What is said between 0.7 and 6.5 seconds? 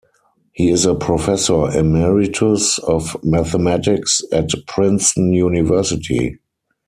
is a professor emeritus of Mathematics at Princeton University.